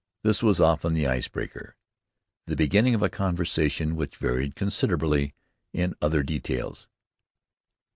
This 0.23 0.41
was 0.41 0.59
often 0.59 0.95
the 0.95 1.05
ice 1.05 1.27
breaker, 1.27 1.75
the 2.47 2.55
beginning 2.55 2.95
of 2.95 3.03
a 3.03 3.07
conversation 3.09 3.95
which 3.95 4.17
varied 4.17 4.55
considerably 4.55 5.35
in 5.73 5.93
other 6.01 6.23
details. 6.23 6.87